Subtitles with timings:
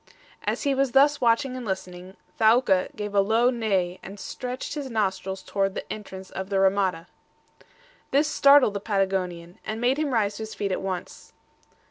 [0.45, 4.89] As he was thus watching and listening, Thaouka gave a low neigh, and stretched his
[4.89, 7.05] nostrils toward the entrance of the RAMADA.
[8.09, 11.33] This startled the Patagonian, and made him rise to his feet at once.